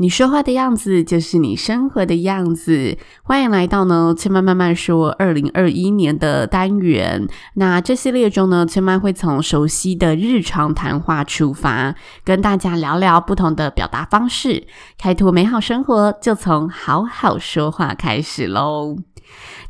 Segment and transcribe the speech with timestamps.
[0.00, 2.96] 你说话的样子就是你生活的样子。
[3.24, 7.26] 欢迎来到呢，千曼慢慢说二零二一年的单元。
[7.54, 18.94] 那这系列中呢，千曼会从熟悉的日常谈话出发，跟大家聊聊不同的表达方式，开拓美好生活，就从好好说话开始喽。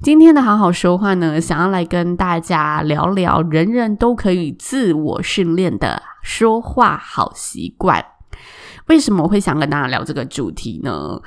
[0.03, 8.05] 今天的好好说话呢，想要来跟大家聊聊人人都可以自我训练的说话好习惯。
[8.89, 11.21] 为什么我会想跟大家聊这个主题呢？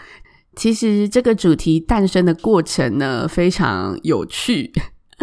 [0.56, 4.72] 其实这个主题诞生的过程呢，非常有趣，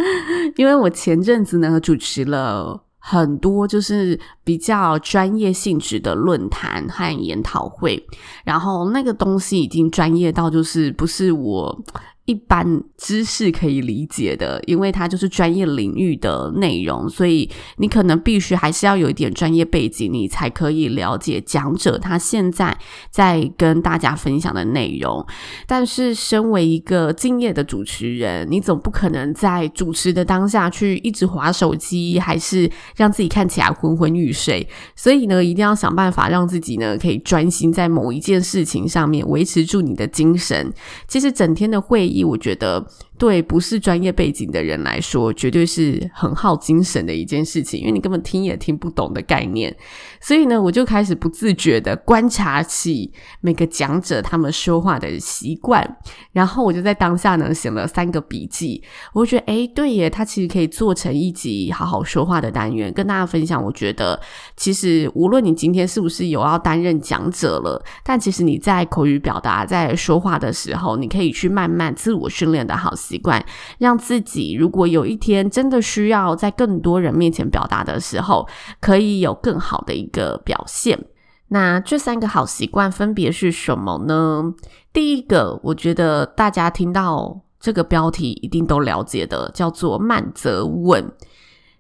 [0.56, 8.06] 因为我前阵子呢主持了很多就是比较专业性质的论坛和研讨会，
[8.44, 11.84] 然后那个东西已经专业到就是不是我。
[12.28, 17.48] 一般知识可以理解的，因为它就是专业领域的内容，所以
[17.78, 22.76] 你可能必须还是要有一点专业背景，你才可以了解讲者他现在
[23.10, 25.26] 在跟大家分享的内容。
[25.66, 34.68] 但是，身为一个敬业的主持人，你总不可能在主持的当下去一直划手机，还是让自己看起来昏昏欲睡。
[34.94, 40.70] 所以呢，一定要想办法让自己呢可以专心在某一件事情上面，维持住你的精神。
[41.06, 42.17] 其实整天的会议。
[42.24, 42.86] 我觉得。
[43.19, 49.77] 对不是专业背景的人来说，绝对是很耗精神的一件事情，因为你根本听也听不懂的概念。
[50.20, 55.98] 所以呢，我就开始不自觉的观察起每个讲者他们说话的习惯，
[56.31, 58.82] 然后我就在当下呢写了三个笔记。
[59.12, 63.60] 我觉得，诶，对耶，他其实可以做成一集好好说话的单元，跟大家分享。
[63.62, 64.21] 我觉得，
[64.56, 72.94] 其实无论你今天是不是有要担任讲者了，但其实你在口语表达、在说话的时候，你可以去慢慢自我训练的好。
[73.08, 73.42] 习惯
[73.78, 78.46] 让自己，如果有一天真的需要在更多人面前表达的时候，
[78.80, 81.06] 可以有更好的一个表现。
[81.48, 84.52] 那这三个好习惯分别是什么呢？
[84.92, 91.10] 第一个，我觉得大家听到这个标题一定都了解的，叫做慢则稳。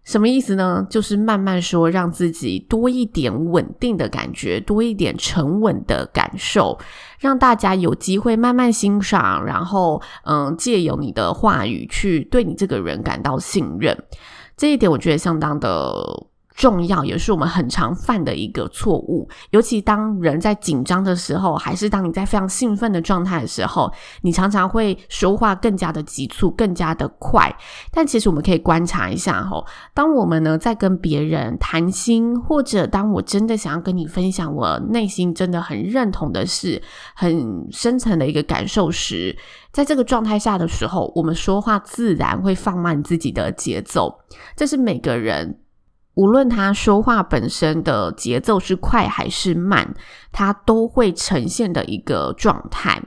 [0.08, 0.86] 什么意思呢？
[0.88, 6.78] 就是慢慢说，让自己多一点稳定的感觉，多一点沉稳的感受，
[7.18, 13.94] 让大家有机会慢慢欣赏，然后，嗯，借由你的话语去对你这个人感到信任。
[14.56, 16.02] 这一点我觉得相当的。
[16.58, 23.88] 重要也是我们很常犯的一个错误，尤其当人在紧张的时候，还是当你在非常兴奋的状态的时候，
[24.22, 27.48] 你常常会说话更加的急促，更加的快。
[27.92, 29.64] 但其实我们可以观察一下吼，
[29.94, 36.82] 当我们呢在跟别人谈心，或者当我真的想要跟你分享我内心真的很认同的事，
[37.14, 39.38] 很深层的一个感受时，
[39.70, 44.18] 在这个状态下的时候，我们说话自然会放慢自己的节奏。
[44.56, 45.60] 这是每个人。
[46.18, 49.94] 无论他说话本身的节奏是快还是慢，
[50.32, 53.00] 他都会呈现的一个状态。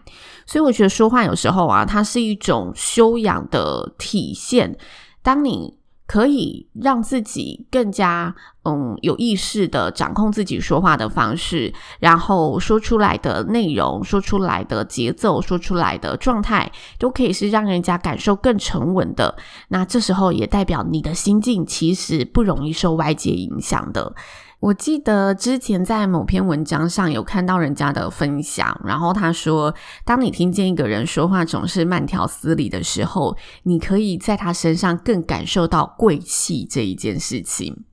[0.46, 4.78] 所以我觉得说话有时候啊，它是一种修养的体现。
[5.22, 5.78] 当你
[6.12, 8.36] 可以让自己更加
[8.66, 19.38] 嗯有意识的掌控自己说话的方式，然后说出来的内容、说出来的节奏、说出来的状态，都可以是让人家感受更沉稳的。
[19.70, 24.14] 那这时候也代表你的心境其实不容易受外界影响的。
[24.62, 29.74] 我记得之前在某篇文章上有看到人家的分享，然后他说，
[30.06, 37.86] 当你听见一个人说话总是慢条斯理的时候，你可以在他身上更感受到贵气这一件事情。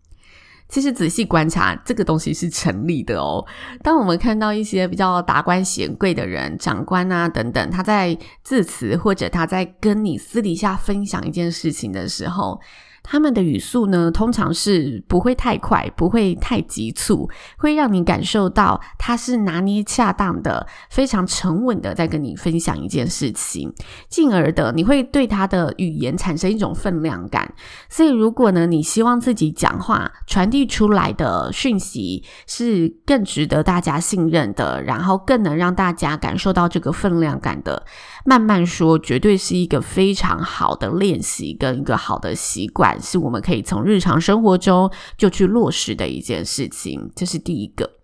[0.69, 3.43] 其实仔细观察，这个东西是成立的哦。
[3.83, 12.61] 当我们看到一些比较达官显贵的人、长官啊等等，他在致辞或者他在跟你私底下分享一件事情的时候，
[13.11, 17.27] 他们的语速呢，通常是不会太快，不会太急促，
[17.57, 23.73] 会让你感受到他是拿捏恰当的，非常沉稳的在跟你分享一件事情，
[24.11, 27.55] 进而的你会对他的语言产生一种分量感。
[27.89, 37.87] 所以，如果呢，你希望自己讲话传递出来的讯息是更值得大家信任的，然后更能让大家感受到这个分量感的，
[38.27, 42.98] 慢慢说，绝对是一个非常好的练习跟一个好的习惯。
[43.01, 47.98] 是我们可以从日常生活中就去落实的一件事情，这是第一个。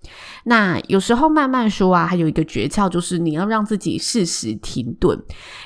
[0.44, 5.18] 那有时候慢慢说啊，还有一个诀窍，就是你要让自己适时停顿。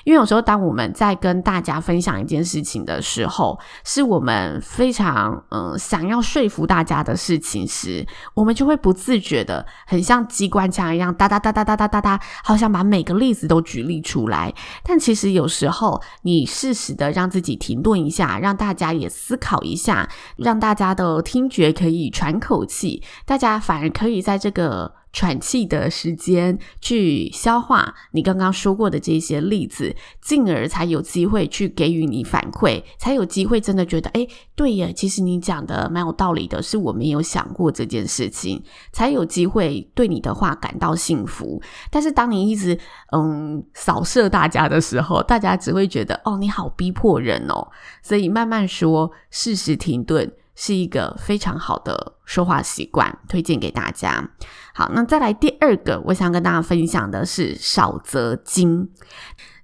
[0.04, 14.54] 因为有时候当我们在跟大家分享一件事情的时候，是我们非常嗯想要说服大家的事情时，我们就会不自觉的，很像机关枪一样，哒哒哒哒哒哒哒哒，好想把每个例子都举例出来。
[14.84, 24.18] 但其实有时候，你适时的让自己停顿一下，让大家也思考一下，让大家的听觉可以喘口气，大家反而可以。
[24.28, 41.62] 在这个喘气的时间去消化你刚刚说过的这些例子，进而才有机会去给予你反馈，才有机会真的觉得，诶，对耶，其实你讲的蛮有道理的，是我没有想过这件事情，才有机会对你的话感到幸福。
[41.90, 42.78] 但是当你一直
[43.12, 47.66] 嗯扫射大家的时候，大家只会觉得，哦，你好逼迫人哦。
[48.02, 50.30] 所以慢慢说，适时停顿。
[50.60, 54.28] 是一个非常好的说话习惯，推荐给大家。
[54.74, 58.90] 好，那再来第二个，我想跟大家分享的是少则精。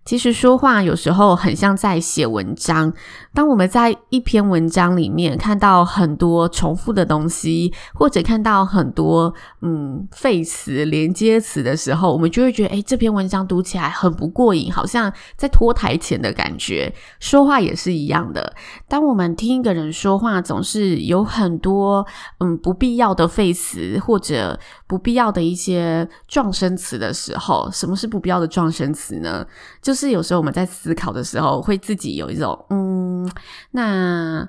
[0.04, 2.92] 其实说话有时候很像在写文章。
[3.32, 16.94] 当我们在一篇文章里面看到很多重复的东西，或者看到很多嗯废词、连接词的时候，我们就会觉得，诶，这篇文章读起来很不过瘾，好像在拖台前的感觉。
[17.18, 18.54] 说话也是一样的。
[18.86, 22.06] 当我们听一个人说话，总是有很多
[22.38, 29.46] 嗯不必要的废词，或者不必要的一些状声词的时候，什么是不必要的状声词呢？
[29.80, 33.30] 就就是有时候我们在思考的时候，会自己有一种嗯，
[33.70, 34.48] 那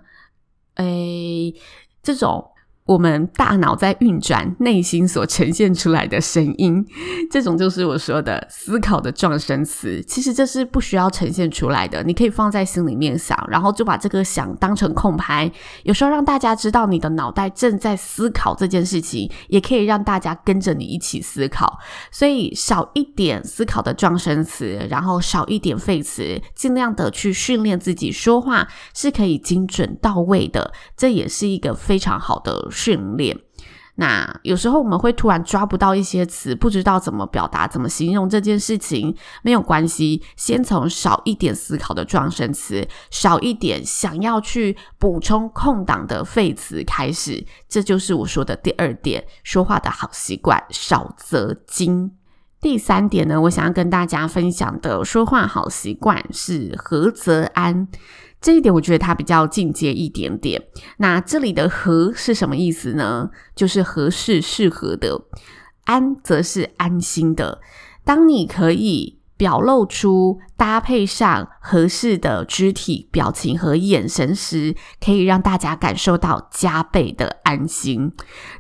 [0.78, 1.54] 诶，
[2.02, 2.52] 这种。
[2.86, 6.86] 我们大脑在运转，内心所呈现出来的声音，
[7.32, 10.04] 这种就是我说的思考的状声词。
[10.04, 15.52] 其实这是不需要呈现出来的，你可以放在心里面想，然后就把这个想当成空拍。
[15.82, 21.80] 有时候让大家知道你的脑袋正在思考这件事情，也可以让大家跟着你一起思考。
[22.12, 30.72] 所以少一点思考的状声词，然后少一点废词，尽量的去训练自己说话是可以精准到位的。
[30.96, 33.40] 这也是一个非常好的训练。
[33.98, 52.12] 那有时候我们会突然抓不到一些词，不知道怎么表达、怎么形容这件事情，没有关系，先从少一点思考的状声词，少一点想要去补充空档的废词开始，这就是我说的第二点，说话的好习惯，少则精。
[52.60, 57.88] 第三点呢，我想要跟大家分享的说话好习惯是合则安。
[58.46, 60.62] 这一点我觉得它比较进阶一点点。
[60.98, 63.32] 那这里的“合”是什么意思呢？
[63.56, 65.18] 就是合适、适合的
[65.86, 67.60] ；“安”则是安心的。
[68.04, 78.12] 当你可以表露出搭配上合适的肢体表情和眼神时，可以让大家感受到加倍的安心。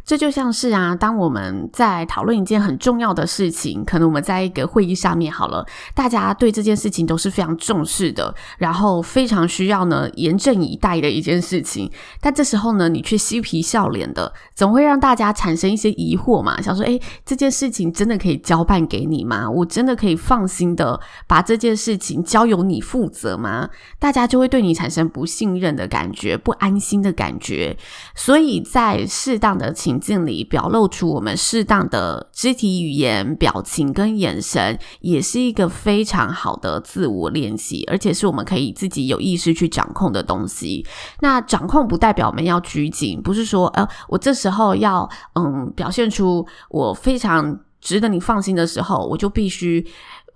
[0.03, 11.91] 这就像是啊，当我们在讨论一件很重要的事情，可能我们在一个会议上面好了，大家对这件事情都是非常重视的，然后非常需要呢严阵以待的一件事情。
[12.21, 19.49] 但这时候呢，你却嬉皮笑脸的，总会让大家产生一些疑惑嘛，想说，诶，这件事情真的可以交办给你吗？
[19.49, 23.69] 我真的可以放心的把这件事事情交由你负责吗？
[23.99, 27.77] 大家就会对你产生不信任的感觉，不安心的感觉。
[28.15, 40.83] 所以在适当的情境里表露出我们适当的肢体语言、表情跟眼神，也是一个非常好的自我练习，而且是我们可以自己有意识去掌控的东西。
[41.19, 49.85] 那掌控不代表我们要拘谨，不是说，呃，我这时候要嗯表现出我非常值得你放心的时候，我就必须。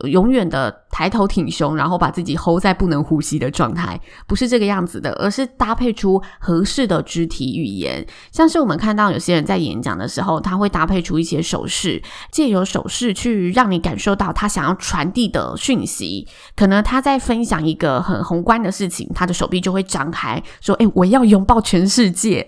[0.07, 8.05] 永远的抬头挺胸，然后把自己 hold 在不能呼吸的状态，不是这个样子的，而是搭配出合适的肢体语言。
[8.31, 12.01] 像是我们看到有些人在演讲的时候，他会搭配出一些手势，
[12.31, 16.27] 借由手势去让你感受到他想要传递的讯息。
[16.55, 22.47] 可能他在分享一个很宏观的事情，他的手臂就会张开，说：“诶，我要拥抱全世界。”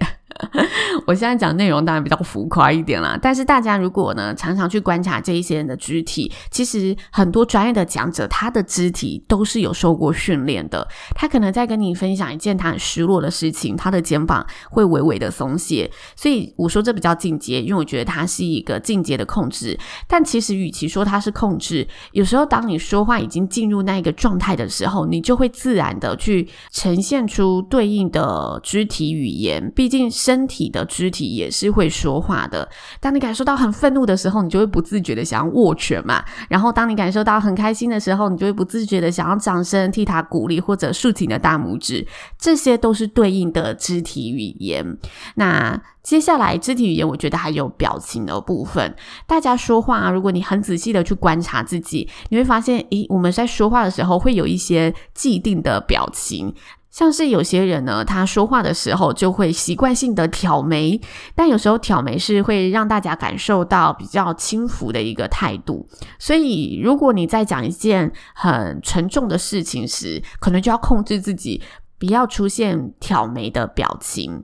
[1.08, 10.88] 我现在讲内容当然比较浮夸一点啦，但是大家如果呢常常去观察这一些人的肢体，其实很多专业的讲者他的肢体都是有受过训练的。
[11.16, 15.90] 他可能在跟你分享一件他很失落的事情，他的肩膀会微微的松懈。
[16.16, 19.78] 所以我说这比较进阶，因为我觉得它是一个进阶的控制。
[20.08, 29.72] 但其实与其说它是控制，有时候当你说话已经进入那一个状态的时候，你就会自然的去呈现出对应的肢体语言。
[29.76, 32.70] 毕竟身体的肢体也是会说话的。
[33.00, 36.24] 当你感受到很愤怒的时候，你就会不自觉的想要握拳嘛。
[36.48, 42.06] 然后当你感受到很开心的时候，你就会不自觉的想要掌声替他鼓励，或者竖起你的大拇指。
[42.38, 44.98] 这些都是对应的肢体语言。
[45.36, 48.96] 那接下来肢体语言，我觉得还有表情的部分。
[49.26, 56.54] 大家说话，如果你很仔细的去观察自己，你会发现，咦，我们在说话的时候会有一些既定的表情。
[56.92, 61.00] 像是有些人呢，他说话的时候就会习惯性的挑眉，
[61.34, 65.88] 但有时候挑眉是会让大家感受到比较轻浮的一个态度。
[66.20, 71.62] 所以，如果你在讲一件很沉重的事情时，可能就要控制自己，
[71.98, 74.44] 不要出现挑眉的表情。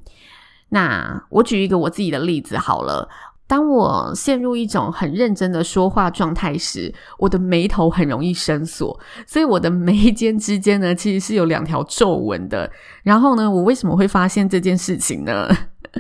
[0.70, 3.10] 那我举一个我自己的例子好了。
[3.48, 12.70] 当我陷入一种很认真的说话状态时，我的眉头很容易深锁，所以我的眉间之间呢，其实是有两条皱纹的。
[13.04, 15.48] 然后呢，我为什么会发现这件事情呢？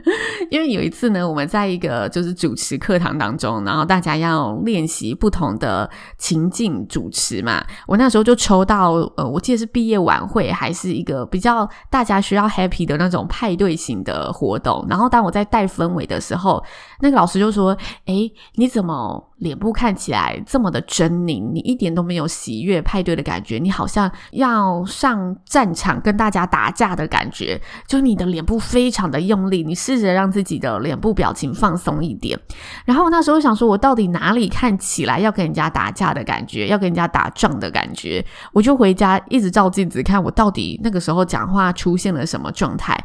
[0.51, 7.63] 因为有一次呢，我们在一个就是主持课堂当中，然后大家要练习不同的情境主持嘛。
[7.87, 14.85] 我那时候就抽到，呃，我记得是毕业晚会，还是一个比较大家需要 happy 的那种派对型的活动。
[14.89, 16.63] 然后当我在带氛围的时候，
[17.01, 32.39] 那个老师就说：“诶，你怎么？”脸部看起来这么的狰狞，你一点都没有喜悦派对的感觉，你好像要上战场跟大家打架的感觉，就你的脸部非常的用力，你试着让自己的脸部表情放松一点。
[32.85, 38.25] 然后那时候想说，我到底哪里看起来要跟人家打架的感觉，要跟人家打仗的感觉？
[38.53, 42.97] 我就回家一直照镜子看，我到底那个时候讲话出现了什么状态。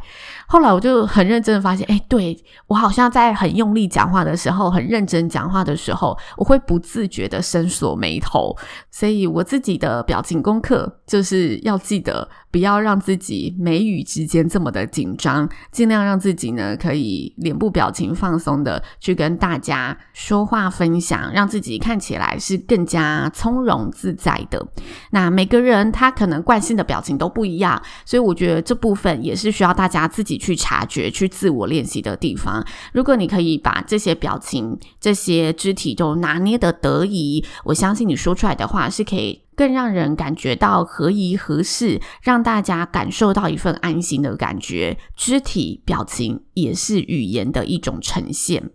[0.47, 2.37] 后来我就很认真的发现，哎，对，
[2.67, 8.55] 我好像在很用力讲话的时候，很认真讲话的时候，我会不自觉的深锁眉头。
[8.91, 24.65] 所以我自己的表情功课就是要记得，不要让自己眉宇之间这么的紧张，尽量让自己呢可以脸部表情放松的去跟大家说话分享，让自己看起来是更加从容自在的。
[25.11, 32.63] 那每个人他可能惯性的表情都不一样，所以我觉得这部分也是需要大家自己去察觉、去自我练习的地方。
[32.93, 39.43] 如果你可以把这些表情、这些肢体拿捏的得宜，我相信你说出来的话是可以。
[39.55, 44.97] 更让人感觉到合宜合适，让大家感受到一份安心的感觉。
[45.15, 48.71] 肢体表情也是语言的一种呈现。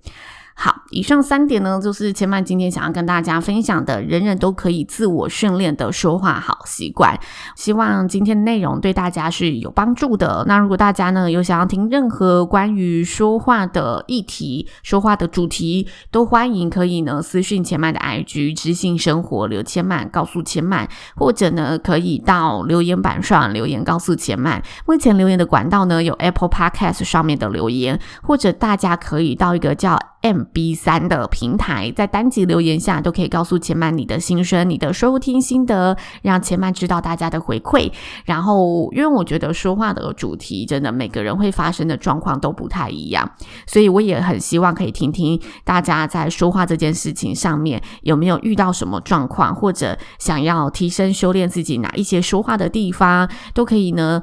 [0.61, 7.17] 好，以上三点呢，就是千曼今天想要跟大家分享的，人人都可以自我训练的说话好习惯。
[7.55, 10.45] 希望今天的内容对大家是有帮助的。
[10.49, 24.61] 那如果大家呢有想要听任何关于说话的议题、说话的主题，都欢迎可以呢私讯千曼的 IG 知性生活刘千曼，告诉千曼，或者呢可以到留言板上留言告诉千曼。
[24.87, 37.93] 目前留言的管道呢有 Apple Podcast 上面的留言，或者大家可以到一个叫 MB 三的平台，在单集留言下都可以告诉千曼你的心声、你的收听心得，让千曼知道大家的回馈。
[38.25, 43.31] 然后，因为我觉得说话的主题真的每个人会发生的状况都不太一样，
[43.67, 54.23] 所以我也很希望可以听听大家在说话这件事情上面有没有遇到什么状况，或者想要提升修炼自己哪一些说话的地方，都可以呢。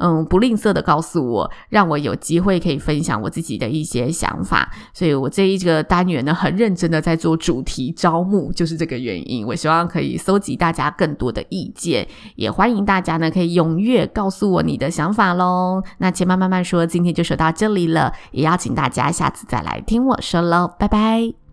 [0.00, 4.70] 嗯，不吝啬的告诉我，让我有机会可以分享我自己的一些想法。
[4.92, 9.46] 所以我这一个单元呢，很认真的在做主题招募，就是这个原因。
[9.46, 15.82] 我希望可以搜集大家更多的意见，也欢迎大家呢可以踊跃告诉我你的想法喽。
[15.98, 21.49] 那千嫚慢慢说，今天就说到这里了，也邀请大家下次再来听我说喽，拜拜。